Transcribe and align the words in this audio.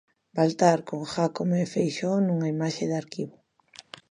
Baltar 0.35 0.79
con 0.89 1.01
Jácome 1.13 1.57
e 1.65 1.71
Feixóo 1.73 2.17
nunha 2.25 2.51
imaxe 2.55 2.83
de 2.89 2.95
arquivo. 3.01 3.35